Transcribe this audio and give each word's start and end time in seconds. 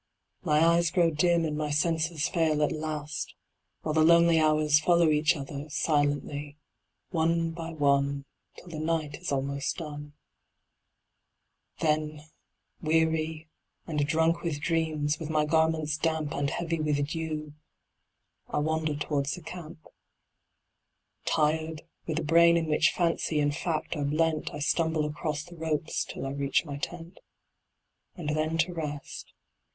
My 0.43 0.65
eyes 0.65 0.89
grow 0.89 1.11
dim 1.11 1.45
and 1.45 1.55
my 1.55 1.69
senses 1.69 2.27
fail 2.27 2.63
at 2.63 2.71
last, 2.71 3.35
While 3.83 3.93
the 3.93 4.03
lonely 4.03 4.39
hours 4.39 4.79
Follow 4.79 5.09
each 5.11 5.35
other, 5.37 5.69
silently, 5.69 6.57
one 7.11 7.51
by 7.51 7.73
one, 7.73 8.25
Till 8.57 8.69
the 8.69 8.79
night 8.79 9.17
is 9.19 9.31
almost 9.31 9.77
done. 9.77 10.13
Then 11.81 12.23
weary, 12.81 13.47
and 13.85 14.03
drunk 14.07 14.41
with 14.41 14.59
dreams, 14.59 15.19
with 15.19 15.29
my 15.29 15.45
garments 15.45 15.97
damp 15.97 16.33
And 16.33 16.49
heavy 16.49 16.79
with 16.81 17.09
dew, 17.09 17.53
I 18.49 18.57
wander 18.57 18.95
towards 18.95 19.35
the 19.35 19.41
camp. 19.43 19.85
Tired, 21.25 21.83
with 22.07 22.17
a 22.17 22.23
brain 22.23 22.57
in 22.57 22.65
which 22.65 22.89
fancy 22.89 23.39
and 23.39 23.55
fact 23.55 23.95
are 23.95 24.03
blent, 24.03 24.51
I 24.51 24.61
stumble 24.61 25.05
across 25.05 25.43
the 25.43 25.57
ropes 25.57 26.03
till 26.05 26.25
I 26.25 26.31
reach 26.31 26.65
my 26.65 26.77
tent 26.79 27.19
And 28.15 28.29
then 28.29 28.57
to 28.65 28.73
rest. 28.73 29.33